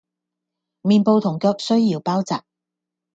[0.81, 2.41] 面部同腳需要包紥